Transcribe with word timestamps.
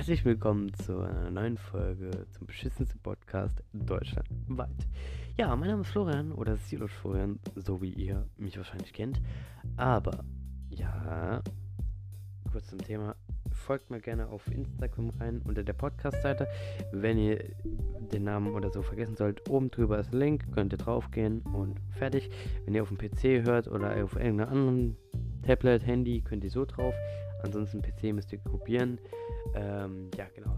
herzlich 0.00 0.24
willkommen 0.24 0.72
zu 0.72 0.98
einer 1.00 1.30
neuen 1.30 1.58
Folge 1.58 2.26
zum 2.30 2.46
beschissensten 2.46 2.98
Podcast 3.02 3.62
deutschlandweit. 3.74 4.88
Ja, 5.36 5.54
mein 5.54 5.68
Name 5.68 5.82
ist 5.82 5.90
Florian 5.90 6.32
oder 6.32 6.56
Silos 6.56 6.90
Florian, 6.90 7.38
so 7.54 7.82
wie 7.82 7.92
ihr 7.92 8.26
mich 8.38 8.56
wahrscheinlich 8.56 8.94
kennt. 8.94 9.20
Aber, 9.76 10.24
ja, 10.70 11.42
kurz 12.50 12.68
zum 12.68 12.78
Thema. 12.78 13.14
Folgt 13.52 13.90
mir 13.90 14.00
gerne 14.00 14.26
auf 14.28 14.50
Instagram 14.50 15.10
rein 15.20 15.42
unter 15.46 15.62
der 15.62 15.74
Podcast-Seite. 15.74 16.48
Wenn 16.92 17.18
ihr 17.18 17.44
den 18.10 18.24
Namen 18.24 18.54
oder 18.54 18.70
so 18.70 18.80
vergessen 18.80 19.16
sollt, 19.16 19.50
oben 19.50 19.70
drüber 19.70 19.98
ist 19.98 20.14
ein 20.14 20.18
Link, 20.18 20.50
könnt 20.54 20.72
ihr 20.72 20.78
draufgehen 20.78 21.42
und 21.42 21.78
fertig. 21.90 22.30
Wenn 22.64 22.74
ihr 22.74 22.82
auf 22.82 22.88
dem 22.88 22.96
PC 22.96 23.46
hört 23.46 23.68
oder 23.68 24.02
auf 24.02 24.16
irgendeinem 24.16 24.48
anderen 24.48 24.96
Tablet, 25.42 25.84
Handy, 25.86 26.22
könnt 26.22 26.42
ihr 26.42 26.50
so 26.50 26.64
drauf. 26.64 26.94
Ansonsten 27.42 27.82
PC 27.82 28.12
müsst 28.14 28.32
ihr 28.32 28.38
kopieren. 28.38 28.98
Ähm, 29.54 30.10
ja, 30.16 30.26
genau. 30.34 30.56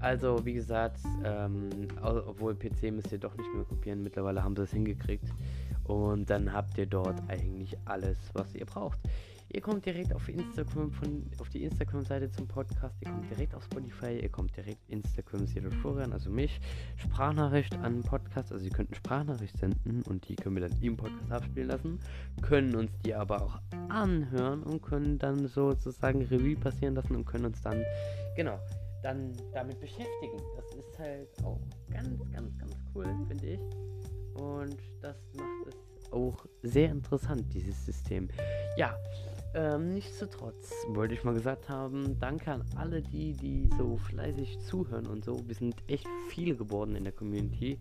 Also, 0.00 0.44
wie 0.44 0.54
gesagt, 0.54 1.00
ähm, 1.24 1.70
obwohl 2.02 2.54
PC 2.54 2.90
müsst 2.90 3.12
ihr 3.12 3.18
doch 3.18 3.36
nicht 3.36 3.54
mehr 3.54 3.64
kopieren. 3.64 4.02
Mittlerweile 4.02 4.42
haben 4.42 4.56
sie 4.56 4.62
es 4.62 4.72
hingekriegt. 4.72 5.28
Und 5.84 6.28
dann 6.30 6.52
habt 6.52 6.76
ihr 6.78 6.86
dort 6.86 7.20
eigentlich 7.28 7.76
alles, 7.84 8.18
was 8.34 8.54
ihr 8.54 8.66
braucht. 8.66 8.98
Ihr 9.54 9.60
kommt 9.60 9.84
direkt 9.84 10.14
auf 10.14 10.26
Instagram 10.30 10.90
von, 10.92 11.30
auf 11.38 11.48
die 11.50 11.64
Instagram-Seite 11.64 12.30
zum 12.30 12.48
Podcast, 12.48 12.96
ihr 13.02 13.10
kommt 13.10 13.30
direkt 13.30 13.54
auf 13.54 13.62
Spotify, 13.64 14.18
ihr 14.18 14.30
kommt 14.30 14.56
direkt 14.56 14.80
Instagram 14.88 15.46
Zero 15.46 15.70
Florian, 15.70 16.14
also 16.14 16.30
mich, 16.30 16.58
Sprachnachricht 16.96 17.74
an 17.76 18.02
Podcast, 18.02 18.50
also 18.50 18.64
ihr 18.64 18.70
könnt 18.70 18.88
eine 18.88 18.96
Sprachnachricht 18.96 19.58
senden 19.58 20.02
und 20.04 20.26
die 20.26 20.36
können 20.36 20.56
wir 20.56 20.66
dann 20.66 20.80
im 20.80 20.96
Podcast 20.96 21.30
abspielen 21.30 21.68
lassen, 21.68 22.00
können 22.40 22.74
uns 22.74 22.90
die 23.04 23.14
aber 23.14 23.42
auch 23.42 23.60
anhören 23.90 24.62
und 24.62 24.80
können 24.80 25.18
dann 25.18 25.46
sozusagen 25.46 26.22
Revue 26.22 26.56
passieren 26.56 26.94
lassen 26.94 27.14
und 27.14 27.26
können 27.26 27.44
uns 27.44 27.60
dann, 27.60 27.84
genau, 28.34 28.58
dann 29.02 29.36
damit 29.52 29.78
beschäftigen. 29.80 30.38
Das 30.56 30.74
ist 30.76 30.98
halt 30.98 31.28
auch 31.44 31.60
ganz, 31.90 32.18
ganz, 32.32 32.56
ganz 32.56 32.74
cool, 32.94 33.04
finde 33.28 33.46
ich. 33.46 33.60
Und 34.40 34.78
das 35.02 35.16
macht 35.36 35.68
es 35.68 36.10
auch 36.12 36.46
sehr 36.62 36.90
interessant, 36.90 37.52
dieses 37.52 37.84
System. 37.84 38.28
Ja, 38.76 38.96
ähm, 39.54 39.92
nichtsdestotrotz 39.94 40.72
wollte 40.88 41.14
ich 41.14 41.24
mal 41.24 41.34
gesagt 41.34 41.68
haben, 41.68 42.18
danke 42.18 42.52
an 42.52 42.64
alle 42.76 43.02
die, 43.02 43.32
die 43.32 43.68
so 43.76 43.96
fleißig 43.96 44.58
zuhören 44.60 45.06
und 45.06 45.24
so. 45.24 45.46
Wir 45.46 45.54
sind 45.54 45.76
echt 45.88 46.06
viele 46.28 46.56
geworden 46.56 46.96
in 46.96 47.04
der 47.04 47.12
Community. 47.12 47.78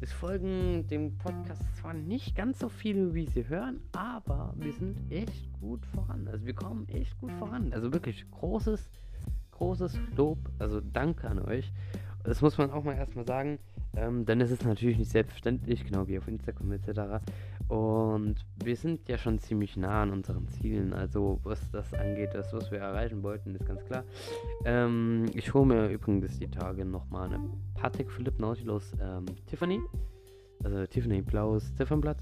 Es 0.00 0.12
folgen 0.12 0.86
dem 0.86 1.18
Podcast 1.18 1.62
zwar 1.76 1.94
nicht 1.94 2.36
ganz 2.36 2.58
so 2.58 2.68
viele, 2.68 3.14
wie 3.14 3.26
sie 3.26 3.48
hören, 3.48 3.80
aber 3.92 4.54
wir 4.56 4.72
sind 4.72 5.10
echt 5.10 5.52
gut 5.60 5.84
voran. 5.86 6.28
Also 6.28 6.46
wir 6.46 6.54
kommen 6.54 6.88
echt 6.88 7.18
gut 7.18 7.32
voran. 7.32 7.72
Also 7.72 7.92
wirklich 7.92 8.24
großes, 8.30 8.88
großes 9.52 9.98
Lob. 10.16 10.38
Also 10.58 10.80
danke 10.80 11.28
an 11.28 11.40
euch. 11.40 11.72
Das 12.28 12.42
muss 12.42 12.58
man 12.58 12.70
auch 12.70 12.84
mal 12.84 12.94
erstmal 12.94 13.26
sagen. 13.26 13.58
Ähm, 13.96 14.26
denn 14.26 14.42
es 14.42 14.50
ist 14.50 14.62
natürlich 14.62 14.98
nicht 14.98 15.10
selbstverständlich, 15.10 15.86
genau 15.86 16.06
wie 16.08 16.18
auf 16.18 16.28
Instagram 16.28 16.72
etc. 16.72 17.24
Und 17.68 18.36
wir 18.62 18.76
sind 18.76 19.08
ja 19.08 19.16
schon 19.16 19.38
ziemlich 19.38 19.78
nah 19.78 20.02
an 20.02 20.10
unseren 20.10 20.46
Zielen. 20.46 20.92
Also 20.92 21.40
was 21.42 21.58
das 21.70 21.94
angeht, 21.94 22.34
das, 22.34 22.52
was 22.52 22.70
wir 22.70 22.80
erreichen 22.80 23.22
wollten, 23.22 23.54
ist 23.54 23.64
ganz 23.64 23.82
klar. 23.86 24.04
Ähm, 24.66 25.24
ich 25.32 25.54
hole 25.54 25.64
mir 25.64 25.88
übrigens 25.88 26.38
die 26.38 26.50
Tage 26.50 26.84
nochmal 26.84 27.32
eine 27.32 27.40
Patek 27.74 28.10
Philipp 28.10 28.38
Nautilus 28.38 28.92
ähm, 29.00 29.24
Tiffany. 29.46 29.80
Also 30.64 30.86
Tiffany 30.86 31.22
Blaues 31.22 31.74
Ziffernblatt. 31.74 32.18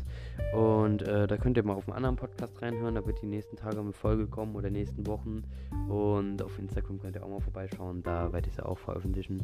Und 0.54 1.02
äh, 1.02 1.26
da 1.26 1.36
könnt 1.36 1.56
ihr 1.56 1.64
mal 1.64 1.74
auf 1.74 1.88
einen 1.88 1.96
anderen 1.96 2.16
Podcast 2.16 2.60
reinhören. 2.60 2.94
Da 2.94 3.06
wird 3.06 3.22
die 3.22 3.26
nächsten 3.26 3.56
Tage 3.56 3.80
eine 3.80 3.92
Folge 3.92 4.26
kommen 4.26 4.54
oder 4.54 4.70
nächsten 4.70 5.06
Wochen. 5.06 5.42
Und 5.88 6.42
auf 6.42 6.58
Instagram 6.58 7.00
könnt 7.00 7.16
ihr 7.16 7.24
auch 7.24 7.30
mal 7.30 7.40
vorbeischauen. 7.40 8.02
Da 8.02 8.32
werde 8.32 8.48
ich 8.48 8.54
sie 8.54 8.64
auch 8.64 8.78
veröffentlichen. 8.78 9.42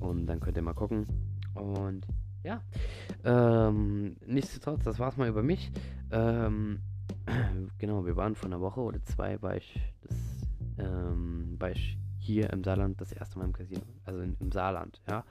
Und 0.00 0.26
dann 0.26 0.40
könnt 0.40 0.56
ihr 0.56 0.62
mal 0.62 0.74
gucken. 0.74 1.06
Und 1.54 2.06
ja, 2.42 2.62
ähm, 3.24 4.16
nichtsdestotrotz, 4.26 4.84
das 4.84 4.98
war's 4.98 5.16
mal 5.16 5.28
über 5.28 5.42
mich. 5.42 5.70
Ähm, 6.10 6.80
genau, 7.78 8.06
wir 8.06 8.16
waren 8.16 8.34
vor 8.34 8.46
einer 8.46 8.60
Woche 8.60 8.80
oder 8.80 9.02
zwei, 9.04 9.40
war 9.42 9.56
ich, 9.56 9.78
das, 10.02 10.16
ähm, 10.78 11.56
war 11.58 11.70
ich 11.70 11.98
hier 12.18 12.50
im 12.50 12.64
Saarland 12.64 13.00
das 13.00 13.12
erste 13.12 13.38
Mal 13.38 13.46
im 13.46 13.52
Casino, 13.52 13.82
also 14.04 14.20
in, 14.20 14.36
im 14.40 14.52
Saarland, 14.52 15.00
ja. 15.08 15.24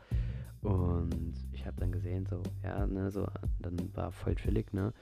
Und 0.62 1.34
ich 1.54 1.66
habe 1.66 1.78
dann 1.80 1.92
gesehen, 1.92 2.26
so, 2.26 2.42
ja, 2.64 2.86
ne, 2.86 3.10
so, 3.10 3.26
dann 3.60 3.78
war 3.96 4.12
voll 4.12 4.36
chillig, 4.36 4.74
ne, 4.74 4.94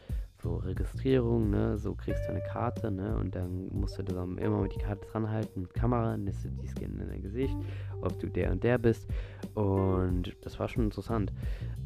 so 0.42 0.58
Registrierung, 0.58 1.50
ne, 1.50 1.78
so 1.78 1.96
kriegst 1.96 2.26
du 2.26 2.30
eine 2.30 2.42
Karte, 2.42 2.92
ne, 2.92 3.18
und 3.18 3.34
dann 3.34 3.68
musst 3.70 3.98
du 3.98 4.04
dann 4.04 4.38
immer 4.38 4.62
mit 4.62 4.76
die 4.76 4.80
Karte 4.80 5.08
dran 5.08 5.30
halten, 5.30 5.62
mit 5.62 5.74
Kamera, 5.74 6.16
lässt 6.16 6.46
du 6.46 6.50
die 6.50 6.68
scannen 6.68 7.00
in 7.00 7.10
dein 7.10 7.22
Gesicht, 7.24 7.58
ob 8.02 8.20
du 8.20 8.28
der 8.28 8.52
und 8.52 8.64
der 8.64 8.78
bist. 8.78 9.08
Und 9.56 10.36
das 10.42 10.60
war 10.60 10.68
schon 10.68 10.84
interessant. 10.84 11.34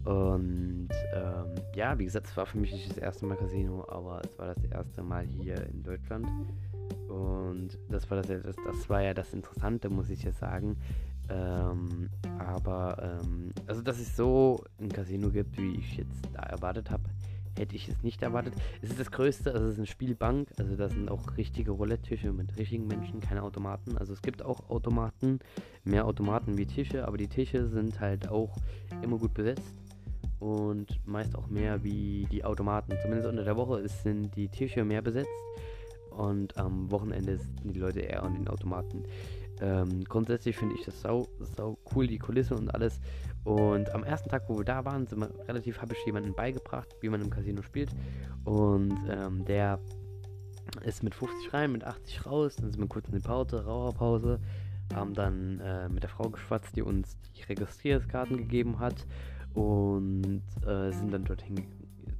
Und 0.03 0.90
ähm, 1.14 1.56
ja, 1.74 1.98
wie 1.98 2.06
gesagt, 2.06 2.28
es 2.28 2.36
war 2.36 2.46
für 2.46 2.58
mich 2.58 2.74
nicht 2.74 2.90
das 2.90 2.98
erste 2.98 3.26
Mal 3.26 3.38
Casino, 3.38 3.86
aber 3.88 4.22
es 4.26 4.38
war 4.38 4.48
das 4.48 4.64
erste 4.66 5.02
Mal 5.02 5.26
hier 5.26 5.66
in 5.68 5.84
Deutschland. 5.84 6.28
Und 7.08 7.78
das 7.90 8.09
war 8.09 8.22
das, 8.22 8.28
das, 8.28 8.56
das 8.56 8.90
war 8.90 9.02
ja 9.02 9.14
das 9.14 9.34
Interessante, 9.34 9.90
muss 9.90 10.09
ich 10.09 10.24
jetzt 10.24 10.40
sagen. 10.40 10.78
Ähm, 11.31 12.09
aber 12.40 13.19
ähm, 13.22 13.53
also 13.68 13.81
dass 13.81 14.00
es 14.00 14.16
so 14.16 14.64
ein 14.80 14.90
Casino 14.90 15.30
gibt, 15.30 15.58
wie 15.58 15.75
ich 15.75 15.97
jetzt 15.97 16.22
da 16.34 16.42
erwartet 16.42 16.92
habe, 16.92 17.03
hätte 17.58 17.75
ich 17.75 17.88
es 17.88 18.03
nicht 18.03 18.22
erwartet. 18.22 18.53
Es 18.81 18.90
ist 18.90 19.00
das 19.00 19.12
größte, 19.12 19.53
also 19.53 19.66
es 19.68 19.74
ist 19.74 19.80
eine 19.80 19.88
Spielbank, 19.88 20.50
also 20.58 20.75
da 20.75 20.90
sind 20.90 21.09
auch 21.09 21.38
richtige 21.38 21.72
Roulette-Tische 21.72 22.31
mit 22.31 22.58
richtigen 22.58 22.88
Menschen, 22.88 23.20
keine 23.20 23.44
Automaten. 23.44 23.97
Also 23.97 24.14
es 24.14 24.22
gibt 24.22 24.44
auch 24.44 24.70
Automaten, 24.70 25.40
mehr 25.84 26.06
Automaten 26.06 26.58
wie 26.58 26.66
Tische, 26.66 27.08
aber 27.08 27.18
die 27.18 27.28
Tische 27.28 27.68
sind 27.68 28.00
halt 28.00 28.30
auch 28.30 28.56
immer 29.02 29.18
gut 29.18 29.34
besetzt 29.34 29.75
und 30.40 31.00
meist 31.06 31.36
auch 31.36 31.47
mehr 31.47 31.84
wie 31.84 32.28
die 32.31 32.44
Automaten. 32.44 32.94
Zumindest 33.02 33.30
unter 33.30 33.44
der 33.44 33.56
Woche 33.56 33.88
sind 33.88 34.36
die 34.36 34.47
Tische 34.47 34.84
mehr 34.84 35.02
besetzt 35.02 35.30
und 36.12 36.58
am 36.58 36.90
Wochenende 36.91 37.38
sind 37.38 37.75
die 37.75 37.80
Leute 37.80 38.02
eher 38.02 38.24
an 38.24 38.34
den 38.34 38.47
Automaten. 38.47 39.03
Ähm, 39.61 40.03
grundsätzlich 40.05 40.57
finde 40.57 40.75
ich 40.75 40.85
das 40.85 41.01
sau, 41.01 41.27
sau 41.55 41.77
cool, 41.94 42.07
die 42.07 42.17
Kulisse 42.17 42.55
und 42.55 42.73
alles. 42.73 42.99
Und 43.44 43.94
am 43.94 44.03
ersten 44.03 44.29
Tag, 44.29 44.44
wo 44.47 44.57
wir 44.57 44.66
da 44.66 44.85
waren, 44.85 45.07
sind 45.07 45.19
wir 45.19 45.31
relativ, 45.47 45.81
habe 45.81 45.94
ich 45.94 46.05
jemanden 46.05 46.33
beigebracht, 46.33 46.88
wie 47.01 47.09
man 47.09 47.22
im 47.22 47.29
Casino 47.29 47.61
spielt. 47.61 47.89
Und 48.44 48.97
ähm, 49.09 49.45
der 49.45 49.79
ist 50.83 51.03
mit 51.03 51.16
50 51.16 51.53
rein, 51.53 51.72
mit 51.72 51.83
80 51.83 52.25
raus. 52.25 52.55
Dann 52.55 52.72
sind 52.72 52.81
wir 52.81 52.88
kurz 52.88 53.07
in 53.07 53.16
die 53.16 53.19
Pause, 53.19 53.63
Raucherpause. 53.63 54.39
Haben 54.94 55.13
dann 55.13 55.59
äh, 55.59 55.89
mit 55.89 56.03
der 56.03 56.09
Frau 56.09 56.29
geschwatzt, 56.29 56.75
die 56.75 56.81
uns 56.81 57.17
die 57.35 57.43
Registrierungskarten 57.43 58.38
gegeben 58.38 58.79
hat 58.79 59.05
und 59.53 60.41
äh, 60.66 60.91
sind 60.91 61.13
dann 61.13 61.23
dorthin 61.23 61.55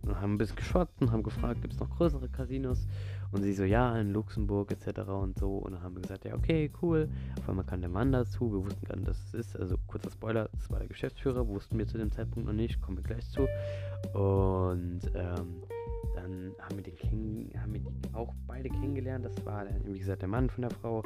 und 0.04 0.20
haben 0.20 0.34
ein 0.34 0.38
bisschen 0.38 0.56
geschwatzt 0.56 1.02
und 1.02 1.12
haben 1.12 1.24
gefragt, 1.24 1.62
gibt 1.62 1.74
es 1.74 1.80
noch 1.80 1.90
größere 1.90 2.30
Casinos? 2.30 2.88
Und 3.32 3.44
sie 3.44 3.54
so, 3.54 3.64
ja, 3.64 3.98
in 3.98 4.12
Luxemburg 4.12 4.72
etc. 4.72 5.00
und 5.08 5.38
so. 5.38 5.58
Und 5.58 5.74
dann 5.74 5.84
haben 5.84 5.96
wir 5.96 6.02
gesagt, 6.02 6.26
ja, 6.26 6.36
okay, 6.36 6.70
cool. 6.82 7.08
Auf 7.40 7.50
einmal 7.50 7.66
kam 7.66 7.80
der 7.80 7.90
Mann 7.90 8.12
dazu. 8.12 8.52
Wir 8.52 8.66
wussten 8.66 8.86
gar 8.86 8.98
nicht, 8.98 9.08
dass 9.08 9.24
es 9.28 9.34
ist. 9.34 9.58
Also 9.58 9.78
kurzer 9.88 10.12
Spoiler, 10.12 10.50
das 10.52 10.70
war 10.70 10.80
der 10.80 10.88
Geschäftsführer, 10.88 11.48
wussten 11.48 11.78
wir 11.78 11.88
zu 11.88 11.98
dem 11.98 12.12
Zeitpunkt 12.12 12.48
noch 12.48 12.54
nicht, 12.54 12.82
kommen 12.82 12.98
wir 12.98 13.04
gleich 13.04 13.30
zu. 13.30 13.48
Und 14.14 15.02
ähm, 15.16 15.64
dann 16.16 16.54
haben 16.60 16.76
wir, 16.76 16.84
den 16.84 17.52
haben 17.60 17.74
wir 17.74 17.80
die 17.80 18.14
auch 18.14 18.34
beide 18.48 18.70
kennengelernt. 18.70 19.26
Das 19.26 19.46
war, 19.46 19.66
wie 19.86 20.00
gesagt, 20.00 20.22
der 20.22 20.30
Mann 20.30 20.50
von 20.50 20.64
der 20.64 20.72
Frau. 20.72 21.04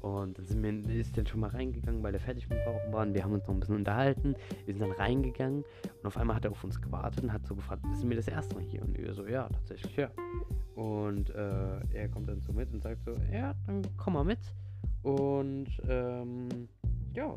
Und 0.00 0.38
dann 0.38 0.46
sind 0.46 0.62
wir, 0.62 0.94
ist 0.94 1.16
dann 1.16 1.26
schon 1.26 1.40
mal 1.40 1.50
reingegangen, 1.50 2.02
weil 2.02 2.14
er 2.14 2.20
fertig 2.20 2.48
mit 2.48 2.58
Rauchen 2.66 2.92
war. 2.92 3.02
Und 3.02 3.14
wir 3.14 3.24
haben 3.24 3.32
uns 3.32 3.46
noch 3.46 3.54
ein 3.54 3.60
bisschen 3.60 3.76
unterhalten. 3.76 4.34
Wir 4.64 4.74
sind 4.74 4.80
dann 4.80 4.92
reingegangen. 4.92 5.64
Und 6.02 6.06
auf 6.06 6.16
einmal 6.16 6.36
hat 6.36 6.44
er 6.44 6.50
auf 6.50 6.62
uns 6.64 6.80
gewartet 6.80 7.22
und 7.24 7.32
hat 7.32 7.46
so 7.46 7.54
gefragt, 7.54 7.82
sind 7.94 8.08
wir 8.08 8.16
das 8.16 8.28
erste 8.28 8.54
Mal 8.54 8.64
hier? 8.64 8.82
Und 8.82 8.96
wir 8.96 9.12
so, 9.14 9.26
ja, 9.26 9.48
tatsächlich, 9.48 9.96
ja. 9.96 10.10
Und 10.74 11.30
äh, 11.30 11.80
er 11.92 12.08
kommt 12.08 12.28
dann 12.28 12.40
so 12.40 12.52
mit 12.52 12.72
und 12.72 12.82
sagt 12.82 13.04
so, 13.04 13.16
ja, 13.32 13.54
dann 13.66 13.82
komm 13.96 14.14
mal 14.14 14.24
mit. 14.24 14.40
Und 15.02 15.68
ähm, 15.88 16.68
ja, 17.14 17.34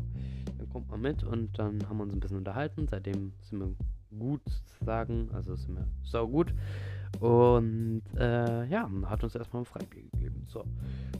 dann 0.57 0.69
kommt 0.69 0.89
man 0.89 1.01
mit 1.01 1.23
und 1.23 1.57
dann 1.57 1.87
haben 1.87 1.97
wir 1.97 2.03
uns 2.03 2.13
ein 2.13 2.19
bisschen 2.19 2.37
unterhalten. 2.37 2.87
Seitdem 2.87 3.33
sind 3.41 3.59
wir 3.59 3.75
gut 4.17 4.41
sozusagen, 4.47 5.29
also 5.31 5.55
sind 5.55 5.75
wir 5.75 5.87
sau 6.03 6.27
gut. 6.27 6.53
Und 7.19 8.01
äh, 8.17 8.65
ja, 8.65 8.89
hat 9.05 9.23
uns 9.23 9.35
erstmal 9.35 9.61
ein 9.61 9.65
Freibier 9.65 10.03
gegeben. 10.11 10.45
So. 10.47 10.63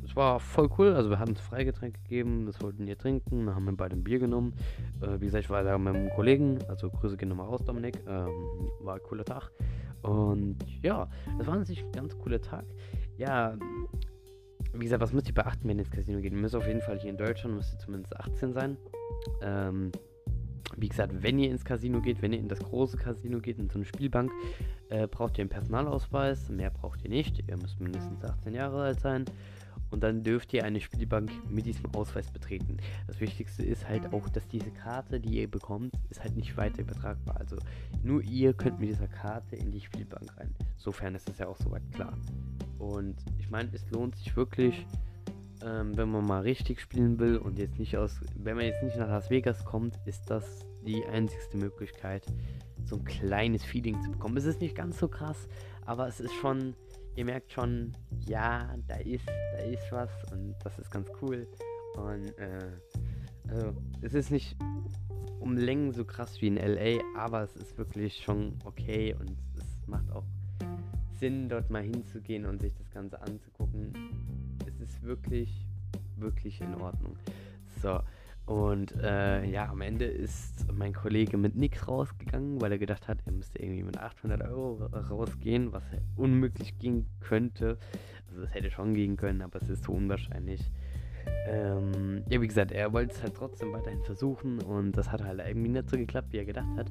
Das 0.01 0.15
war 0.15 0.39
voll 0.39 0.69
cool. 0.77 0.93
Also 0.93 1.09
wir 1.09 1.19
hatten 1.19 1.31
uns 1.31 1.41
Freigetränk 1.41 1.95
gegeben, 2.03 2.45
das 2.45 2.61
wollten 2.61 2.85
wir 2.87 2.97
trinken, 2.97 3.45
dann 3.45 3.55
haben 3.55 3.65
wir 3.65 3.75
beide 3.75 3.95
ein 3.95 4.03
Bier 4.03 4.19
genommen. 4.19 4.53
Äh, 5.01 5.19
wie 5.19 5.25
gesagt, 5.25 5.43
ich 5.43 5.49
war 5.49 5.63
da 5.63 5.77
mit 5.77 5.93
meinem 5.93 6.09
Kollegen, 6.09 6.59
also 6.67 6.89
Grüße 6.89 7.17
gehen 7.17 7.29
nochmal 7.29 7.47
raus, 7.47 7.63
Dominik. 7.63 7.97
Ähm, 8.07 8.29
war 8.81 8.95
ein 8.95 9.03
cooler 9.03 9.25
Tag. 9.25 9.51
Und 10.01 10.57
ja, 10.81 11.07
das 11.37 11.47
war 11.47 11.53
an 11.53 11.65
sich 11.65 11.83
ein 11.83 11.91
ganz 11.91 12.17
cooler 12.17 12.41
Tag. 12.41 12.65
Ja, 13.17 13.55
wie 14.73 14.85
gesagt, 14.85 15.01
was 15.01 15.13
müsst 15.13 15.27
ihr 15.27 15.33
beachten, 15.33 15.67
wenn 15.67 15.77
ihr 15.77 15.83
ins 15.83 15.91
Casino 15.91 16.19
geht? 16.19 16.33
Ihr 16.33 16.39
müsst 16.39 16.55
auf 16.55 16.65
jeden 16.65 16.81
Fall 16.81 16.99
hier 16.99 17.11
in 17.11 17.17
Deutschland, 17.17 17.55
müsst 17.55 17.73
ihr 17.73 17.79
zumindest 17.79 18.17
18 18.17 18.53
sein. 18.53 18.77
Ähm, 19.41 19.91
wie 20.77 20.89
gesagt, 20.89 21.13
wenn 21.21 21.39
ihr 21.39 21.49
ins 21.49 21.65
Casino 21.65 22.01
geht, 22.01 22.21
wenn 22.21 22.33
ihr 22.33 22.39
in 22.39 22.47
das 22.47 22.59
große 22.59 22.97
Casino 22.97 23.39
geht, 23.39 23.59
in 23.59 23.69
so 23.69 23.75
eine 23.75 23.85
Spielbank, 23.85 24.31
äh, 24.89 25.07
braucht 25.07 25.37
ihr 25.37 25.43
einen 25.43 25.49
Personalausweis. 25.49 26.49
Mehr 26.49 26.69
braucht 26.69 27.03
ihr 27.03 27.09
nicht. 27.09 27.43
Ihr 27.47 27.57
müsst 27.57 27.79
mindestens 27.79 28.23
18 28.23 28.53
Jahre 28.53 28.83
alt 28.83 28.99
sein. 28.99 29.25
und 29.89 30.01
dann 30.03 30.23
dürft 30.23 30.53
ihr 30.53 30.63
eine 30.63 30.79
Spielbank 30.79 31.29
mit 31.49 31.65
diesem 31.65 31.93
Ausweis 31.93 32.31
betreten. 32.31 32.77
Das 33.07 33.19
Wichtigste 33.19 33.63
ist 33.63 33.87
halt 33.89 34.13
auch, 34.13 34.29
dass 34.29 34.47
diese 34.47 34.71
Karte, 34.71 35.19
die 35.19 35.41
ihr 35.41 35.51
bekommt, 35.51 35.93
ist 36.09 36.23
halt 36.23 36.37
nicht 36.37 36.55
weiter 36.55 36.79
übertragbar. 36.79 37.37
Also 37.37 37.57
nur 38.01 38.23
ihr 38.23 38.53
könnt 38.53 38.79
mit 38.79 38.89
dieser 38.89 39.07
Karte 39.07 39.57
in 39.57 39.69
die 39.69 39.81
Spielbank 39.81 40.37
rein. 40.37 40.55
Sofern 40.77 41.13
ist 41.13 41.29
es 41.29 41.39
ja 41.39 41.47
auch 41.47 41.57
soweit 41.57 41.83
klar. 41.91 42.17
Und 42.79 43.15
ich 43.37 43.49
meine, 43.49 43.69
es 43.73 43.89
lohnt 43.91 44.15
sich 44.15 44.33
wirklich, 44.35 44.87
ähm, 45.65 45.95
wenn 45.97 46.09
man 46.09 46.25
mal 46.25 46.41
richtig 46.41 46.81
spielen 46.81 47.19
will 47.19 47.37
und 47.37 47.59
jetzt 47.59 47.79
nicht 47.79 47.97
aus, 47.97 48.19
wenn 48.35 48.55
man 48.55 48.65
jetzt 48.65 48.83
nicht 48.83 48.97
nach 48.97 49.07
Las 49.07 49.29
Vegas 49.29 49.63
kommt, 49.65 49.97
ist 50.05 50.29
das 50.29 50.65
die 50.85 51.03
einzigste 51.05 51.57
Möglichkeit, 51.57 52.25
so 52.85 52.97
ein 52.97 53.05
kleines 53.05 53.63
Feeling 53.63 54.01
zu 54.01 54.11
bekommen. 54.11 54.37
Es 54.37 54.45
ist 54.45 54.61
nicht 54.61 54.75
ganz 54.75 54.97
so 54.99 55.07
krass, 55.07 55.47
aber 55.85 56.07
es 56.07 56.19
ist 56.19 56.33
schon 56.33 56.75
ihr 57.15 57.25
merkt 57.25 57.51
schon, 57.51 57.93
ja, 58.25 58.73
da 58.87 58.95
ist, 58.95 59.27
da 59.27 59.57
ist 59.63 59.91
was 59.91 60.09
und 60.31 60.55
das 60.63 60.77
ist 60.79 60.91
ganz 60.91 61.09
cool. 61.21 61.47
Und 61.95 62.37
äh, 62.37 62.71
also 63.49 63.73
es 64.01 64.13
ist 64.13 64.31
nicht 64.31 64.55
um 65.39 65.57
Längen 65.57 65.91
so 65.91 66.05
krass 66.05 66.41
wie 66.41 66.47
in 66.47 66.55
LA, 66.55 67.01
aber 67.17 67.43
es 67.43 67.55
ist 67.55 67.77
wirklich 67.77 68.23
schon 68.23 68.57
okay 68.63 69.15
und 69.19 69.35
es 69.57 69.87
macht 69.87 70.09
auch 70.11 70.23
Sinn, 71.19 71.49
dort 71.49 71.69
mal 71.69 71.83
hinzugehen 71.83 72.45
und 72.45 72.61
sich 72.61 72.73
das 72.73 72.89
Ganze 72.89 73.21
anzugucken. 73.21 73.93
Ist 74.91 75.03
wirklich, 75.03 75.65
wirklich 76.17 76.59
in 76.59 76.75
Ordnung. 76.75 77.15
So, 77.81 78.01
und 78.45 78.93
äh, 79.01 79.45
ja, 79.45 79.69
am 79.69 79.79
Ende 79.79 80.03
ist 80.03 80.65
mein 80.73 80.93
Kollege 80.93 81.37
mit 81.37 81.55
nichts 81.55 81.87
rausgegangen, 81.87 82.59
weil 82.59 82.73
er 82.73 82.77
gedacht 82.77 83.07
hat, 83.07 83.19
er 83.25 83.31
müsste 83.31 83.59
irgendwie 83.59 83.83
mit 83.83 83.97
800 83.97 84.41
Euro 84.41 84.85
rausgehen, 84.87 85.71
was 85.71 85.83
unmöglich 86.17 86.77
gehen 86.77 87.05
könnte. 87.21 87.77
Also 88.27 88.43
es 88.43 88.53
hätte 88.53 88.69
schon 88.69 88.93
gehen 88.93 89.15
können, 89.15 89.41
aber 89.41 89.61
es 89.61 89.69
ist 89.69 89.85
so 89.85 89.93
unwahrscheinlich. 89.93 90.59
Ähm, 91.47 92.23
ja, 92.29 92.41
wie 92.41 92.47
gesagt, 92.47 92.71
er 92.71 92.93
wollte 92.93 93.13
es 93.13 93.21
halt 93.21 93.35
trotzdem 93.35 93.73
weiterhin 93.73 94.01
versuchen 94.03 94.61
und 94.61 94.93
das 94.93 95.11
hat 95.11 95.23
halt 95.23 95.41
irgendwie 95.45 95.69
nicht 95.69 95.89
so 95.89 95.97
geklappt, 95.97 96.31
wie 96.31 96.37
er 96.37 96.45
gedacht 96.45 96.77
hat. 96.77 96.87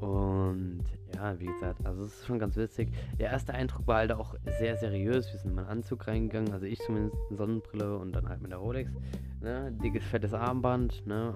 Und 0.00 0.82
ja, 1.14 1.38
wie 1.38 1.46
gesagt, 1.46 1.84
also 1.86 2.02
es 2.02 2.14
ist 2.14 2.26
schon 2.26 2.38
ganz 2.38 2.56
witzig. 2.56 2.90
Der 3.18 3.30
erste 3.30 3.54
Eindruck 3.54 3.86
war 3.86 3.98
halt 3.98 4.12
auch 4.12 4.34
sehr 4.58 4.76
seriös. 4.76 5.32
Wir 5.32 5.38
sind 5.38 5.50
in 5.50 5.56
meinen 5.56 5.68
Anzug 5.68 6.06
reingegangen, 6.06 6.52
also 6.52 6.66
ich 6.66 6.78
zumindest 6.80 7.16
eine 7.28 7.36
Sonnenbrille 7.36 7.96
und 7.96 8.12
dann 8.12 8.28
halt 8.28 8.42
mit 8.42 8.50
der 8.50 8.58
Rolex. 8.58 8.90
Ne? 9.40 9.72
Dickes, 9.82 10.04
fettes 10.04 10.34
Armband, 10.34 11.06
ne? 11.06 11.34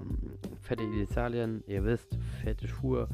fette 0.63 0.83
Initialien, 0.83 1.63
ihr 1.67 1.85
wisst, 1.85 2.19
fette 2.43 2.67
Schuhe. 2.67 3.09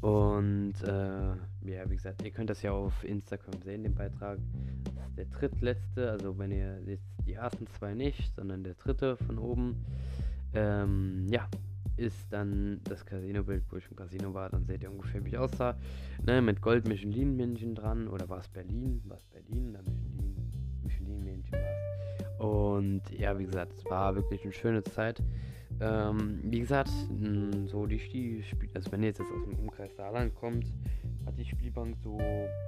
Und 0.00 0.74
äh, 0.82 1.30
ja, 1.70 1.88
wie 1.88 1.96
gesagt, 1.96 2.22
ihr 2.24 2.30
könnt 2.30 2.48
das 2.48 2.62
ja 2.62 2.72
auf 2.72 3.04
Instagram 3.04 3.60
sehen, 3.62 3.82
den 3.82 3.94
Beitrag. 3.94 4.38
Das 4.84 5.08
ist 5.08 5.18
der 5.18 5.26
drittletzte, 5.26 6.10
also 6.10 6.38
wenn 6.38 6.50
ihr 6.50 6.80
jetzt 6.86 7.06
die 7.26 7.34
ersten 7.34 7.66
zwei 7.66 7.94
nicht, 7.94 8.34
sondern 8.34 8.64
der 8.64 8.74
dritte 8.74 9.16
von 9.16 9.38
oben. 9.38 9.84
Ähm, 10.54 11.26
ja, 11.28 11.48
ist 11.96 12.32
dann 12.32 12.80
das 12.84 13.04
Casino-Bild, 13.04 13.64
wo 13.70 13.76
ich 13.76 13.86
im 13.90 13.96
Casino 13.96 14.32
war. 14.32 14.48
Dann 14.48 14.64
seht 14.64 14.82
ihr 14.82 14.90
ungefähr, 14.90 15.22
wie 15.24 15.28
ich 15.28 15.38
aussah. 15.38 15.76
Ne, 16.24 16.40
mit 16.40 16.62
Gold-Michelin-Männchen 16.62 17.74
dran. 17.74 18.08
Oder 18.08 18.28
war 18.28 18.38
es 18.38 18.48
Berlin? 18.48 19.02
War 19.04 19.18
es 19.18 19.24
Berlin? 19.26 19.74
Da 19.74 19.80
Michelin-Männchen 20.82 21.52
war 21.52 21.60
es. 21.60 22.40
Und 22.40 23.02
ja, 23.10 23.38
wie 23.38 23.44
gesagt, 23.44 23.74
es 23.76 23.84
war 23.84 24.14
wirklich 24.14 24.42
eine 24.44 24.52
schöne 24.52 24.82
Zeit. 24.82 25.22
Ähm, 25.80 26.40
wie 26.44 26.60
gesagt, 26.60 26.90
so 27.66 27.86
die, 27.86 27.98
Spiel 27.98 28.44
also 28.74 28.92
wenn 28.92 29.02
ihr 29.02 29.08
jetzt 29.08 29.20
aus 29.20 29.28
dem 29.28 29.58
Umkreis 29.58 29.94
Saarland 29.96 30.34
kommt, 30.34 30.66
hat 31.26 31.38
die 31.38 31.44
Spielbank 31.44 31.96
so 32.02 32.18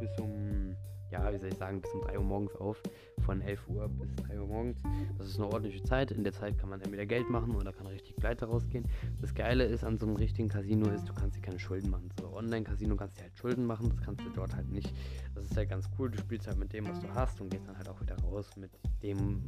bis 0.00 0.18
um 0.18 0.74
ja, 1.12 1.32
wie 1.32 1.38
soll 1.38 1.50
ich 1.50 1.56
sagen, 1.56 1.80
bis 1.80 1.92
um 1.92 2.00
3 2.00 2.18
Uhr 2.18 2.24
morgens 2.24 2.56
auf. 2.56 2.82
Von 3.24 3.40
11 3.40 3.68
Uhr 3.68 3.88
bis 3.88 4.14
3 4.16 4.40
Uhr 4.40 4.46
morgens. 4.46 4.76
Das 5.18 5.28
ist 5.28 5.36
eine 5.36 5.46
ordentliche 5.46 5.82
Zeit. 5.84 6.10
In 6.10 6.24
der 6.24 6.32
Zeit 6.32 6.58
kann 6.58 6.68
man 6.68 6.80
entweder 6.80 7.06
Geld 7.06 7.30
machen 7.30 7.54
oder 7.54 7.72
kann 7.72 7.86
richtig 7.86 8.16
pleite 8.16 8.46
rausgehen. 8.46 8.84
Das 9.20 9.34
Geile 9.34 9.64
ist 9.64 9.84
an 9.84 9.96
so 9.96 10.06
einem 10.06 10.16
richtigen 10.16 10.48
Casino 10.48 10.88
ist, 10.90 11.08
du 11.08 11.12
kannst 11.14 11.36
dir 11.36 11.40
keine 11.40 11.58
Schulden 11.58 11.90
machen. 11.90 12.08
So 12.20 12.34
Online-Casino 12.34 12.96
kannst 12.96 13.18
du 13.18 13.22
halt 13.22 13.36
Schulden 13.36 13.64
machen, 13.64 13.90
das 13.90 14.00
kannst 14.00 14.24
du 14.24 14.30
dort 14.30 14.54
halt 14.54 14.70
nicht. 14.70 14.92
Das 15.34 15.44
ist 15.44 15.56
halt 15.56 15.70
ganz 15.70 15.88
cool. 15.98 16.10
Du 16.10 16.18
spielst 16.18 16.46
halt 16.46 16.58
mit 16.58 16.72
dem, 16.72 16.88
was 16.88 17.00
du 17.00 17.08
hast 17.14 17.40
und 17.40 17.50
gehst 17.50 17.66
dann 17.66 17.76
halt 17.76 17.88
auch 17.88 18.00
wieder 18.00 18.16
raus 18.20 18.56
mit 18.56 18.70
dem 19.02 19.42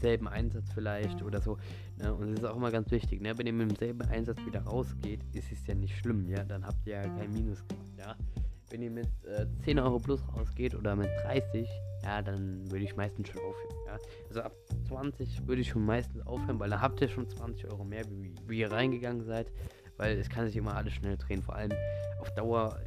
selben 0.00 0.28
Einsatz 0.28 0.72
vielleicht 0.72 1.22
oder 1.22 1.40
so. 1.40 1.58
Ne? 1.98 2.14
Und 2.14 2.30
es 2.30 2.38
ist 2.40 2.44
auch 2.44 2.56
immer 2.56 2.70
ganz 2.70 2.90
wichtig, 2.90 3.20
ne? 3.20 3.36
wenn 3.38 3.46
ihr 3.46 3.52
mit 3.52 3.70
demselben 3.70 4.02
Einsatz 4.02 4.38
wieder 4.44 4.62
rausgeht, 4.62 5.20
ist 5.32 5.50
es 5.52 5.66
ja 5.66 5.74
nicht 5.74 5.96
schlimm, 5.96 6.28
ja. 6.28 6.44
Dann 6.44 6.66
habt 6.66 6.86
ihr 6.86 6.94
ja 6.94 7.02
kein 7.02 7.32
Minus 7.32 7.66
gemacht, 7.66 7.92
ja 7.98 8.16
wenn 8.74 8.82
ihr 8.82 8.90
mit 8.90 9.06
äh, 9.24 9.46
10 9.62 9.78
Euro 9.78 10.00
plus 10.00 10.20
rausgeht 10.34 10.74
oder 10.74 10.96
mit 10.96 11.08
30, 11.22 11.68
ja, 12.02 12.20
dann 12.20 12.68
würde 12.72 12.84
ich 12.84 12.96
meistens 12.96 13.28
schon 13.28 13.40
aufhören. 13.40 13.76
Ja? 13.86 13.98
Also 14.28 14.40
ab 14.42 14.52
20 14.88 15.46
würde 15.46 15.62
ich 15.62 15.68
schon 15.68 15.86
meistens 15.86 16.26
aufhören, 16.26 16.58
weil 16.58 16.70
da 16.70 16.80
habt 16.80 17.00
ihr 17.00 17.08
schon 17.08 17.30
20 17.30 17.70
Euro 17.70 17.84
mehr, 17.84 18.02
wie, 18.10 18.34
wie 18.48 18.58
ihr 18.58 18.72
reingegangen 18.72 19.22
seid. 19.22 19.52
Weil 19.96 20.18
es 20.18 20.28
kann 20.28 20.48
sich 20.48 20.56
immer 20.56 20.74
alles 20.74 20.92
schnell 20.92 21.16
drehen. 21.16 21.40
Vor 21.40 21.54
allem 21.54 21.70
auf 22.20 22.34
Dauer 22.34 22.80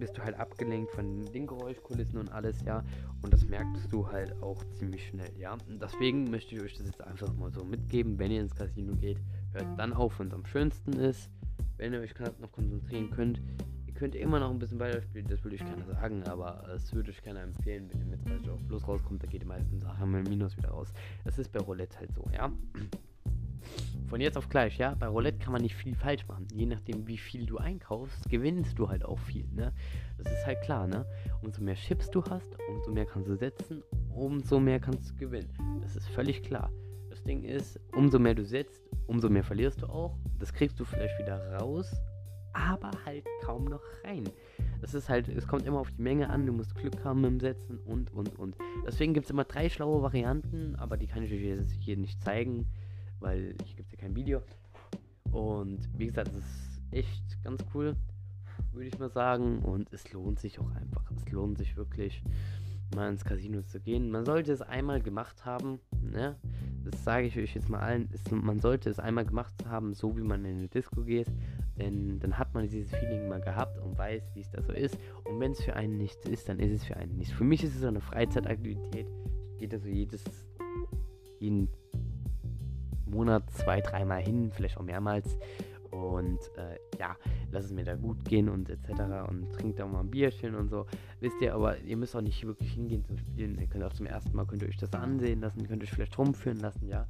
bist 0.00 0.18
du 0.18 0.22
halt 0.24 0.34
abgelenkt 0.34 0.90
von 0.90 1.24
den 1.26 1.46
Geräuschkulissen 1.46 2.18
und 2.18 2.32
alles, 2.32 2.60
ja. 2.64 2.82
Und 3.22 3.32
das 3.32 3.44
merkst 3.44 3.86
du 3.92 4.08
halt 4.08 4.32
auch 4.42 4.64
ziemlich 4.80 5.06
schnell, 5.06 5.30
ja. 5.38 5.52
Und 5.52 5.80
deswegen 5.80 6.28
möchte 6.28 6.56
ich 6.56 6.60
euch 6.60 6.74
das 6.76 6.86
jetzt 6.86 7.02
einfach 7.02 7.32
mal 7.34 7.52
so 7.52 7.64
mitgeben, 7.64 8.18
wenn 8.18 8.32
ihr 8.32 8.40
ins 8.40 8.56
Casino 8.56 8.96
geht, 8.96 9.20
hört 9.52 9.78
dann 9.78 9.92
auf, 9.92 10.18
wenn 10.18 10.26
es 10.26 10.34
am 10.34 10.44
schönsten 10.44 10.94
ist. 10.94 11.30
Wenn 11.76 11.92
ihr 11.92 12.00
euch 12.00 12.14
gerade 12.14 12.34
noch 12.42 12.50
konzentrieren 12.50 13.10
könnt, 13.10 13.40
könnt 14.00 14.14
ihr 14.14 14.22
immer 14.22 14.40
noch 14.40 14.50
ein 14.50 14.58
bisschen 14.58 14.80
weiterspielen, 14.80 15.28
das 15.28 15.44
würde 15.44 15.56
ich 15.56 15.60
keiner 15.60 15.84
sagen, 15.84 16.22
aber 16.22 16.66
es 16.74 16.94
würde 16.94 17.10
ich 17.10 17.22
keiner 17.22 17.42
empfehlen, 17.42 17.90
wenn 17.92 18.00
ihr 18.00 18.06
mit 18.06 18.26
30 18.26 18.48
Euro 18.48 18.58
plus 18.66 18.88
rauskommt, 18.88 19.22
da 19.22 19.26
geht 19.26 19.42
die 19.42 19.46
meisten 19.46 19.78
Sachen 19.78 20.10
mit 20.10 20.26
Minus 20.26 20.56
wieder 20.56 20.70
raus. 20.70 20.90
Das 21.22 21.38
ist 21.38 21.52
bei 21.52 21.60
Roulette 21.60 21.98
halt 21.98 22.10
so, 22.14 22.24
ja. 22.32 22.50
Von 24.06 24.22
jetzt 24.22 24.38
auf 24.38 24.48
gleich, 24.48 24.78
ja. 24.78 24.94
Bei 24.94 25.06
Roulette 25.06 25.38
kann 25.38 25.52
man 25.52 25.60
nicht 25.60 25.74
viel 25.74 25.94
falsch 25.94 26.26
machen. 26.26 26.48
Je 26.54 26.64
nachdem, 26.64 27.06
wie 27.06 27.18
viel 27.18 27.44
du 27.44 27.58
einkaufst, 27.58 28.30
gewinnst 28.30 28.78
du 28.78 28.88
halt 28.88 29.04
auch 29.04 29.18
viel, 29.18 29.46
ne? 29.52 29.74
Das 30.16 30.32
ist 30.32 30.46
halt 30.46 30.62
klar, 30.62 30.86
ne? 30.86 31.04
Umso 31.42 31.60
mehr 31.62 31.74
Chips 31.74 32.10
du 32.10 32.24
hast, 32.24 32.56
umso 32.70 32.92
mehr 32.92 33.04
kannst 33.04 33.28
du 33.28 33.36
setzen, 33.36 33.82
umso 34.14 34.58
mehr 34.58 34.80
kannst 34.80 35.10
du 35.10 35.16
gewinnen. 35.16 35.52
Das 35.82 35.94
ist 35.94 36.08
völlig 36.08 36.42
klar. 36.42 36.72
Das 37.10 37.22
Ding 37.22 37.44
ist, 37.44 37.78
umso 37.94 38.18
mehr 38.18 38.34
du 38.34 38.46
setzt, 38.46 38.82
umso 39.08 39.28
mehr 39.28 39.44
verlierst 39.44 39.82
du 39.82 39.88
auch. 39.88 40.16
Das 40.38 40.54
kriegst 40.54 40.80
du 40.80 40.86
vielleicht 40.86 41.18
wieder 41.18 41.58
raus, 41.58 42.00
aber 42.52 42.90
halt 43.04 43.24
kaum 43.42 43.64
noch 43.64 43.82
rein. 44.04 44.24
Das 44.80 44.94
ist 44.94 45.08
halt, 45.08 45.28
es 45.28 45.46
kommt 45.46 45.66
immer 45.66 45.80
auf 45.80 45.90
die 45.90 46.02
Menge 46.02 46.30
an, 46.30 46.46
du 46.46 46.52
musst 46.52 46.74
Glück 46.74 47.04
haben 47.04 47.24
im 47.24 47.38
Setzen 47.38 47.78
und, 47.84 48.12
und, 48.12 48.38
und. 48.38 48.56
Deswegen 48.86 49.14
gibt 49.14 49.26
es 49.26 49.30
immer 49.30 49.44
drei 49.44 49.68
schlaue 49.68 50.02
Varianten, 50.02 50.74
aber 50.76 50.96
die 50.96 51.06
kann 51.06 51.22
ich 51.22 51.32
euch 51.32 51.42
jetzt 51.42 51.72
hier 51.72 51.96
nicht 51.96 52.22
zeigen, 52.22 52.66
weil 53.18 53.54
ich 53.64 53.76
gibt 53.76 53.90
hier 53.90 53.98
kein 53.98 54.16
Video. 54.16 54.42
Und 55.32 55.88
wie 55.96 56.06
gesagt, 56.06 56.28
es 56.28 56.38
ist 56.38 56.82
echt 56.92 57.42
ganz 57.44 57.64
cool, 57.74 57.94
würde 58.72 58.86
ich 58.88 58.98
mal 58.98 59.10
sagen. 59.10 59.60
Und 59.60 59.92
es 59.92 60.12
lohnt 60.12 60.40
sich 60.40 60.58
auch 60.58 60.70
einfach. 60.72 61.10
Es 61.16 61.30
lohnt 61.30 61.58
sich 61.58 61.76
wirklich, 61.76 62.22
mal 62.94 63.10
ins 63.10 63.24
Casino 63.24 63.62
zu 63.62 63.80
gehen. 63.80 64.10
Man 64.10 64.24
sollte 64.24 64.52
es 64.52 64.62
einmal 64.62 65.00
gemacht 65.00 65.44
haben, 65.44 65.80
ne? 66.02 66.36
Das 66.84 67.04
sage 67.04 67.26
ich 67.26 67.36
euch 67.38 67.54
jetzt 67.54 67.68
mal 67.68 67.80
allen. 67.80 68.08
Ist, 68.12 68.30
man 68.32 68.58
sollte 68.58 68.88
es 68.88 68.98
einmal 68.98 69.26
gemacht 69.26 69.52
haben, 69.66 69.94
so 69.94 70.16
wie 70.16 70.22
man 70.22 70.44
in 70.44 70.58
eine 70.58 70.68
Disco 70.68 71.02
geht. 71.02 71.26
Denn 71.76 72.18
dann 72.20 72.38
hat 72.38 72.54
man 72.54 72.68
dieses 72.68 72.90
Feeling 72.90 73.28
mal 73.28 73.40
gehabt 73.40 73.78
und 73.78 73.96
weiß, 73.96 74.22
wie 74.34 74.40
es 74.40 74.50
da 74.50 74.62
so 74.62 74.72
ist. 74.72 74.98
Und 75.24 75.40
wenn 75.40 75.52
es 75.52 75.62
für 75.62 75.74
einen 75.74 75.98
nichts 75.98 76.26
ist, 76.26 76.48
dann 76.48 76.58
ist 76.58 76.72
es 76.72 76.84
für 76.84 76.96
einen 76.96 77.16
nichts. 77.16 77.32
Für 77.34 77.44
mich 77.44 77.62
ist 77.62 77.74
es 77.74 77.82
so 77.82 77.88
eine 77.88 78.00
Freizeitaktivität. 78.00 79.06
Ich 79.52 79.58
gehe 79.58 79.68
da 79.68 79.78
so 79.78 79.88
jedes, 79.88 80.24
jeden 81.38 81.68
Monat 83.06 83.50
zwei, 83.50 83.80
dreimal 83.80 84.22
hin, 84.22 84.50
vielleicht 84.52 84.78
auch 84.78 84.82
mehrmals. 84.82 85.36
Und 86.00 86.38
äh, 86.56 86.78
ja, 86.98 87.16
lass 87.50 87.66
es 87.66 87.72
mir 87.72 87.84
da 87.84 87.94
gut 87.94 88.24
gehen 88.24 88.48
und 88.48 88.68
etc. 88.70 88.90
Und 89.28 89.52
trinkt 89.52 89.78
da 89.78 89.86
mal 89.86 90.00
ein 90.00 90.10
Bierchen 90.10 90.54
und 90.54 90.68
so. 90.68 90.86
Wisst 91.20 91.40
ihr, 91.40 91.54
aber 91.54 91.78
ihr 91.78 91.96
müsst 91.96 92.16
auch 92.16 92.20
nicht 92.20 92.44
wirklich 92.46 92.72
hingehen 92.72 93.04
zum 93.04 93.18
Spielen. 93.18 93.58
Ihr 93.58 93.66
könnt 93.66 93.84
auch 93.84 93.92
zum 93.92 94.06
ersten 94.06 94.34
Mal, 94.34 94.46
könnt 94.46 94.62
ihr 94.62 94.68
euch 94.68 94.76
das 94.76 94.92
ansehen 94.94 95.40
lassen, 95.40 95.66
könnt 95.66 95.82
euch 95.82 95.90
vielleicht 95.90 96.16
rumführen 96.18 96.60
lassen, 96.60 96.88
ja. 96.88 97.06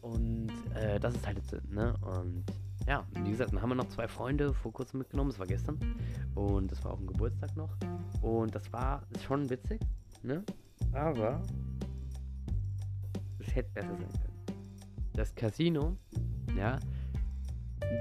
Und 0.00 0.50
äh, 0.74 0.98
das 0.98 1.14
ist 1.14 1.26
halt 1.26 1.38
der 1.38 1.44
Sinn, 1.44 1.74
ne? 1.74 1.94
Und 2.02 2.44
ja, 2.86 3.06
wie 3.22 3.30
gesagt, 3.30 3.52
dann 3.52 3.62
haben 3.62 3.70
wir 3.70 3.76
noch 3.76 3.88
zwei 3.88 4.08
Freunde 4.08 4.52
vor 4.52 4.72
kurzem 4.72 4.98
mitgenommen, 4.98 5.30
das 5.30 5.38
war 5.38 5.46
gestern. 5.46 5.78
Und 6.34 6.72
das 6.72 6.84
war 6.84 6.92
auch 6.92 7.00
ein 7.00 7.06
Geburtstag 7.06 7.56
noch. 7.56 7.76
Und 8.20 8.54
das 8.54 8.72
war 8.72 9.02
schon 9.24 9.48
witzig, 9.50 9.80
ne? 10.22 10.44
Aber 10.92 11.40
es 13.38 13.54
hätte 13.54 13.70
besser 13.72 13.96
sein 13.96 14.10
können. 14.10 14.32
Das 15.14 15.34
Casino, 15.34 15.96
ja, 16.56 16.78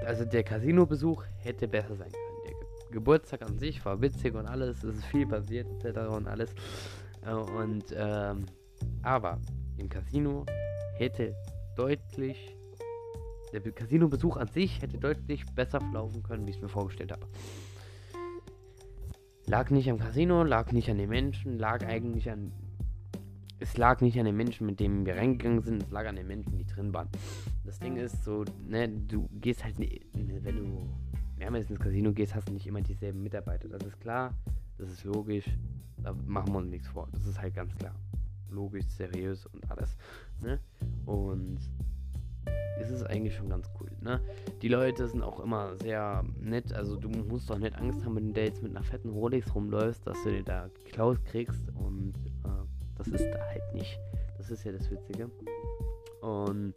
also 0.06 0.26
der 0.26 0.44
Casino-Besuch 0.44 1.24
hätte 1.38 1.68
besser 1.68 1.96
sein 1.96 2.12
können. 2.12 2.38
Der 2.46 2.54
Ge 2.54 2.68
Geburtstag 2.92 3.42
an 3.44 3.58
sich 3.58 3.84
war 3.86 4.02
witzig 4.02 4.36
und 4.36 4.46
alles, 4.46 4.84
es 4.84 4.96
ist 4.96 5.06
viel 5.06 5.26
passiert 5.26 5.68
und 5.86 6.28
alles. 6.28 6.54
Äh, 7.26 7.34
und 7.34 7.86
ähm, 7.96 8.46
aber 9.04 9.40
im 9.78 9.90
Casino 9.90 10.46
hätte 10.98 11.36
deutlich 11.76 12.56
der 13.54 13.60
Casino-Besuch 13.60 14.38
an 14.38 14.48
sich 14.48 14.82
hätte 14.82 14.98
deutlich 14.98 15.46
besser 15.56 15.82
verlaufen 15.82 16.24
können, 16.24 16.46
wie 16.46 16.52
ich 16.52 16.56
es 16.58 16.62
mir 16.62 16.70
vorgestellt 16.70 17.12
habe. 17.12 17.28
Lag 19.46 19.70
nicht 19.72 19.90
am 19.90 20.00
Casino, 20.00 20.44
lag 20.44 20.72
nicht 20.72 20.90
an 20.90 20.98
den 20.98 21.10
Menschen, 21.10 21.60
lag 21.60 21.86
eigentlich 21.86 22.30
an 22.30 22.54
es 23.62 23.78
lag 23.78 24.02
nicht 24.02 24.18
an 24.18 24.26
den 24.26 24.36
Menschen, 24.36 24.66
mit 24.66 24.80
denen 24.80 25.06
wir 25.06 25.16
reingegangen 25.16 25.62
sind, 25.62 25.84
es 25.84 25.92
lag 25.92 26.08
an 26.08 26.16
den 26.16 26.26
Menschen, 26.26 26.58
die 26.58 26.66
drin 26.66 26.92
waren. 26.96 27.10
Das 27.64 27.80
Ding 27.80 27.98
ist 27.98 28.24
so, 28.24 28.44
ne, 28.68 28.90
du 28.90 29.30
gehst 29.40 29.64
halt, 29.64 29.78
ne, 29.80 30.00
wenn 30.14 30.58
du 30.58 30.90
mehrmals 31.38 31.70
ins 31.70 31.80
Casino 31.80 32.12
gehst, 32.12 32.36
hast 32.36 32.50
du 32.50 32.54
nicht 32.54 32.68
immer 32.68 32.82
dieselben 32.82 33.22
Mitarbeiter. 33.22 33.68
Das 33.68 33.84
ist 33.84 34.00
klar, 34.00 34.34
das 34.78 34.90
ist 34.90 35.04
logisch, 35.04 35.46
da 35.98 36.14
machen 36.26 36.54
wir 36.54 36.58
uns 36.58 36.70
nichts 36.70 36.88
vor. 36.88 37.08
Das 37.12 37.26
ist 37.26 37.40
halt 37.40 37.54
ganz 37.54 37.76
klar. 37.76 37.96
Logisch, 38.50 38.86
seriös 38.88 39.46
und 39.48 39.70
alles. 39.72 39.96
Ne? 40.42 40.60
Und 41.06 41.60
es 42.80 42.90
ist 42.90 43.04
eigentlich 43.04 43.36
schon 43.36 43.50
ganz 43.50 43.70
cool. 43.80 43.90
Ne? 44.02 44.20
Die 44.62 44.68
Leute 44.68 45.08
sind 45.08 45.22
auch 45.22 45.40
immer 45.40 45.76
sehr 45.78 46.24
nett. 46.40 46.74
Also 46.74 46.96
du 46.96 47.10
musst 47.10 47.50
doch 47.50 47.58
nicht 47.58 47.76
Angst 47.76 48.04
haben, 48.04 48.16
wenn 48.16 48.28
du 48.28 48.34
da 48.34 48.42
jetzt 48.42 48.64
mit 48.64 48.76
einer 48.76 48.84
fetten 48.84 49.10
Rolex 49.10 49.54
rumläufst, 49.54 50.06
dass 50.06 50.22
du 50.24 50.32
dir 50.32 50.44
da 50.44 50.70
Klaus 50.92 51.24
kriegst. 51.24 51.70
Und 51.76 52.14
äh, 52.44 52.50
das 52.98 53.08
ist 53.08 53.26
da 53.32 53.40
halt 53.40 53.74
nicht. 53.74 54.00
Das 54.38 54.50
ist 54.50 54.64
ja 54.64 54.72
das 54.72 54.90
Witzige. 54.90 55.30
Und 56.22 56.74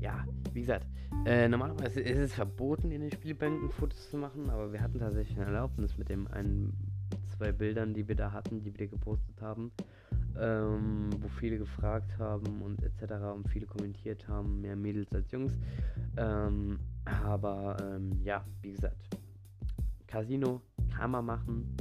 ja, 0.00 0.24
wie 0.52 0.60
gesagt, 0.60 0.86
äh, 1.24 1.48
normalerweise 1.48 2.00
ist 2.00 2.18
es 2.18 2.34
verboten, 2.34 2.90
in 2.90 3.00
den 3.00 3.10
Spielbänken 3.10 3.70
Fotos 3.70 4.10
zu 4.10 4.16
machen, 4.16 4.50
aber 4.50 4.72
wir 4.72 4.80
hatten 4.80 4.98
tatsächlich 4.98 5.36
eine 5.36 5.46
Erlaubnis 5.46 5.96
mit 5.96 6.08
dem 6.08 6.26
einen, 6.28 6.72
zwei 7.36 7.52
Bildern, 7.52 7.94
die 7.94 8.06
wir 8.08 8.14
da 8.14 8.32
hatten, 8.32 8.62
die 8.62 8.78
wir 8.78 8.88
gepostet 8.88 9.40
haben 9.40 9.72
ähm, 10.40 11.10
wo 11.20 11.28
viele 11.28 11.58
gefragt 11.58 12.18
haben 12.18 12.62
und 12.62 12.82
etc. 12.82 13.12
und 13.34 13.48
viele 13.48 13.66
kommentiert 13.66 14.26
haben, 14.28 14.60
mehr 14.60 14.76
Mädels 14.76 15.12
als 15.12 15.30
Jungs. 15.30 15.58
Ähm, 16.16 16.78
aber 17.04 17.76
ähm, 17.80 18.20
ja, 18.22 18.44
wie 18.62 18.72
gesagt, 18.72 18.96
Casino 20.06 20.60
kann 20.94 21.10
man 21.10 21.24
machen, 21.24 21.76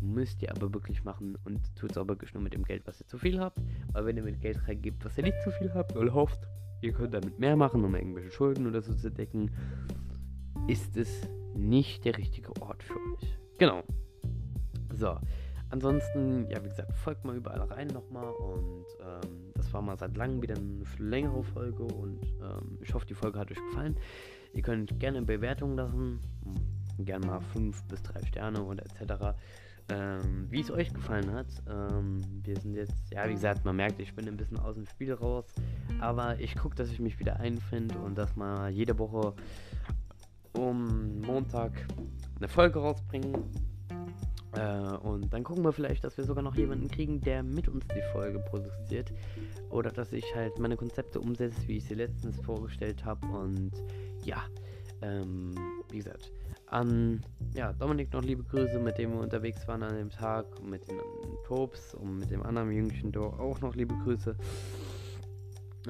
müsst 0.00 0.42
ihr 0.42 0.50
aber 0.50 0.72
wirklich 0.72 1.04
machen 1.04 1.36
und 1.44 1.60
tut 1.76 1.92
es 1.92 1.98
auch 1.98 2.08
wirklich 2.08 2.32
nur 2.34 2.42
mit 2.42 2.54
dem 2.54 2.64
Geld, 2.64 2.86
was 2.86 3.00
ihr 3.00 3.06
zu 3.06 3.18
viel 3.18 3.38
habt. 3.38 3.58
Weil 3.92 4.06
wenn 4.06 4.16
ihr 4.16 4.22
mit 4.22 4.40
Geld 4.40 4.66
reingebt, 4.66 5.04
was 5.04 5.16
ihr 5.18 5.24
nicht 5.24 5.42
zu 5.42 5.50
viel 5.50 5.72
habt, 5.74 5.94
weil 5.94 6.12
hofft, 6.12 6.48
ihr 6.80 6.92
könnt 6.92 7.14
damit 7.14 7.38
mehr 7.38 7.56
machen, 7.56 7.84
um 7.84 7.94
irgendwelche 7.94 8.30
Schulden 8.30 8.66
oder 8.66 8.82
so 8.82 8.94
zu 8.94 9.10
decken, 9.10 9.50
ist 10.68 10.96
es 10.96 11.28
nicht 11.54 12.04
der 12.04 12.16
richtige 12.16 12.54
Ort 12.60 12.82
für 12.82 12.94
euch. 12.94 13.38
Genau. 13.58 13.82
So, 14.94 15.16
Ansonsten, 15.70 16.48
ja, 16.50 16.62
wie 16.64 16.68
gesagt, 16.68 16.92
folgt 16.96 17.24
mal 17.24 17.36
überall 17.36 17.60
rein 17.60 17.86
nochmal 17.88 18.28
und 18.32 18.86
ähm, 19.00 19.52
das 19.54 19.72
war 19.72 19.80
mal 19.80 19.96
seit 19.96 20.16
langem 20.16 20.42
wieder 20.42 20.56
eine 20.56 20.82
längere 20.98 21.44
Folge 21.44 21.84
und 21.84 22.20
ähm, 22.42 22.78
ich 22.82 22.92
hoffe, 22.92 23.06
die 23.06 23.14
Folge 23.14 23.38
hat 23.38 23.52
euch 23.52 23.64
gefallen. 23.70 23.96
Ihr 24.52 24.62
könnt 24.62 24.98
gerne 24.98 25.22
Bewertungen 25.22 25.76
lassen, 25.76 26.18
gerne 26.98 27.24
mal 27.24 27.40
5 27.40 27.84
bis 27.84 28.02
3 28.02 28.26
Sterne 28.26 28.64
und 28.64 28.80
etc. 28.80 29.36
Ähm, 29.90 30.46
wie 30.50 30.60
es 30.60 30.70
euch 30.70 30.92
gefallen 30.92 31.32
hat. 31.32 31.46
Ähm, 31.68 32.20
wir 32.42 32.56
sind 32.58 32.74
jetzt, 32.74 33.12
ja, 33.12 33.28
wie 33.28 33.32
gesagt, 33.32 33.64
man 33.64 33.76
merkt, 33.76 34.00
ich 34.00 34.14
bin 34.14 34.28
ein 34.28 34.36
bisschen 34.36 34.58
aus 34.58 34.74
dem 34.74 34.86
Spiel 34.86 35.12
raus, 35.12 35.46
aber 36.00 36.38
ich 36.38 36.56
gucke, 36.56 36.76
dass 36.76 36.90
ich 36.90 37.00
mich 37.00 37.18
wieder 37.18 37.40
einfinde 37.40 37.98
und 37.98 38.16
dass 38.16 38.36
mal 38.36 38.70
jede 38.70 38.98
Woche 38.98 39.34
um 40.52 41.20
Montag 41.20 41.72
eine 42.38 42.48
Folge 42.48 42.78
rausbringen 42.78 43.50
äh, 44.52 44.96
und 44.96 45.32
dann 45.32 45.44
gucken 45.44 45.64
wir 45.64 45.72
vielleicht, 45.72 46.04
dass 46.04 46.16
wir 46.16 46.24
sogar 46.24 46.42
noch 46.42 46.56
jemanden 46.56 46.88
kriegen, 46.88 47.20
der 47.20 47.42
mit 47.42 47.68
uns 47.68 47.86
die 47.88 48.02
Folge 48.12 48.40
produziert. 48.40 49.12
Oder 49.70 49.90
dass 49.90 50.12
ich 50.12 50.24
halt 50.34 50.58
meine 50.58 50.76
Konzepte 50.76 51.20
umsetze, 51.20 51.68
wie 51.68 51.76
ich 51.76 51.84
sie 51.84 51.94
letztens 51.94 52.40
vorgestellt 52.40 53.04
habe. 53.04 53.26
Und 53.26 53.70
ja, 54.24 54.42
ähm, 55.02 55.54
wie 55.90 55.98
gesagt, 55.98 56.32
an 56.70 57.22
ja, 57.54 57.72
Dominik 57.72 58.12
noch 58.12 58.22
liebe 58.22 58.44
Grüße, 58.44 58.78
mit 58.78 58.98
dem 58.98 59.12
wir 59.12 59.20
unterwegs 59.20 59.66
waren 59.66 59.82
an 59.82 59.96
dem 59.96 60.10
Tag. 60.10 60.46
Mit 60.62 60.88
den 60.88 60.98
Tops 61.46 61.94
und 61.94 62.18
mit 62.18 62.30
dem 62.30 62.42
anderen 62.42 62.70
Jüngchen 62.70 63.14
auch 63.16 63.60
noch 63.60 63.74
liebe 63.74 63.94
Grüße. 64.04 64.36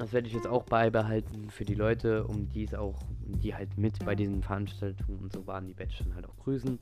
Das 0.01 0.13
werde 0.13 0.27
ich 0.27 0.33
jetzt 0.33 0.47
auch 0.47 0.63
beibehalten 0.63 1.51
für 1.51 1.63
die 1.63 1.75
Leute, 1.75 2.23
um 2.23 2.49
die 2.49 2.63
es 2.63 2.73
auch, 2.73 2.97
die 3.23 3.53
halt 3.53 3.77
mit 3.77 4.03
bei 4.03 4.15
diesen 4.15 4.41
Veranstaltungen 4.41 5.19
und 5.19 5.31
so 5.31 5.45
waren, 5.45 5.67
die 5.67 5.75
ich 5.79 5.99
dann 5.99 6.15
halt 6.15 6.25
auch 6.25 6.35
grüßen. 6.37 6.79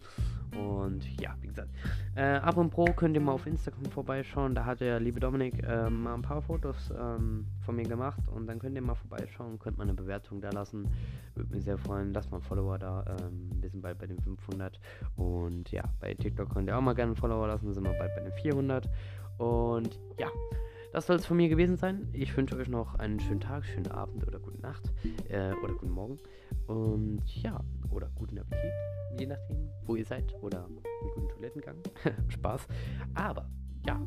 Und 0.58 1.22
ja, 1.22 1.36
wie 1.42 1.48
gesagt, 1.48 1.68
äh, 2.16 2.36
ab 2.36 2.56
und 2.56 2.70
pro 2.70 2.86
könnt 2.86 3.16
ihr 3.16 3.22
mal 3.22 3.34
auf 3.34 3.46
Instagram 3.46 3.92
vorbeischauen. 3.92 4.56
Da 4.56 4.64
hat 4.64 4.80
der 4.80 5.02
liebe 5.02 5.20
Dominik 5.20 5.62
äh, 5.64 5.90
mal 5.90 6.14
ein 6.14 6.22
paar 6.22 6.42
Fotos 6.42 6.94
ähm, 6.98 7.46
von 7.66 7.76
mir 7.76 7.84
gemacht 7.84 8.22
und 8.34 8.48
dann 8.48 8.58
könnt 8.58 8.76
ihr 8.76 8.82
mal 8.82 8.96
vorbeischauen, 8.96 9.60
könnt 9.60 9.78
mal 9.78 9.84
eine 9.84 9.96
Bewertung 9.96 10.40
da 10.40 10.52
lassen. 10.52 10.88
Würde 11.36 11.54
mich 11.54 11.66
sehr 11.66 11.78
freuen. 11.78 12.14
Lasst 12.14 12.32
mal 12.32 12.38
einen 12.38 12.46
Follower 12.46 12.80
da. 12.80 13.04
Ähm, 13.20 13.50
wir 13.60 13.70
sind 13.70 13.82
bald 13.82 13.98
bei 14.00 14.08
den 14.08 14.22
500 14.22 14.80
und 15.18 15.70
ja, 15.74 15.84
bei 16.00 16.14
TikTok 16.14 16.54
könnt 16.54 16.70
ihr 16.70 16.78
auch 16.78 16.82
mal 16.82 16.96
gerne 16.96 17.10
einen 17.10 17.18
Follower 17.18 17.48
lassen. 17.48 17.74
Sind 17.74 17.84
wir 17.84 17.92
bald 18.00 18.16
bei 18.16 18.22
den 18.22 18.32
400 18.32 18.90
und 19.40 20.00
ja. 20.18 20.30
Das 20.92 21.06
soll 21.06 21.18
es 21.18 21.26
von 21.26 21.38
mir 21.38 21.50
gewesen 21.50 21.78
sein. 21.78 22.08
Ich 22.14 22.36
wünsche 22.36 22.58
euch 22.58 22.68
noch 22.68 22.96
einen 22.96 23.20
schönen 23.20 23.40
Tag, 23.40 23.64
schönen 23.66 23.92
Abend 23.92 24.28
oder 24.28 24.40
gute 24.40 24.60
Nacht 24.60 24.92
äh, 25.30 25.52
oder 25.64 25.74
guten 25.74 25.92
Morgen. 25.92 26.18
Und 26.68 27.22
ja, 27.28 27.60
oder 27.92 28.10
guten 28.16 28.40
Appetit, 28.40 28.72
je 29.20 29.28
nachdem, 29.28 29.70
wo 29.86 29.96
ihr 29.96 30.06
seid. 30.06 30.34
Oder 30.42 30.66
einen 30.66 30.82
guten 31.14 31.30
Toilettengang. 31.30 31.78
Spaß. 32.30 32.68
Aber 33.14 33.48
ja, 33.86 34.02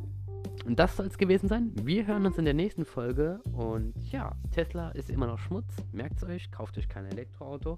und 0.65 0.79
das 0.79 0.97
soll 0.97 1.07
es 1.07 1.19
gewesen 1.19 1.49
sein. 1.49 1.73
Wir 1.83 2.07
hören 2.07 2.27
uns 2.27 2.39
in 2.39 2.45
der 2.45 2.55
nächsten 2.55 2.85
Folge. 2.85 3.41
Und 3.53 3.95
ja, 4.11 4.33
Tesla 4.51 4.91
ist 4.91 5.11
immer 5.11 5.27
noch 5.27 5.39
Schmutz. 5.39 5.75
Merkt 5.93 6.19
es 6.19 6.25
euch, 6.25 6.51
kauft 6.51 6.77
euch 6.79 6.89
kein 6.89 7.07
Elektroauto. 7.07 7.77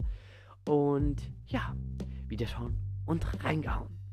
Und 0.67 1.23
ja, 1.47 1.75
wieder 2.27 2.47
schauen 2.47 2.79
und 3.07 3.45
reingehauen. 3.45 4.04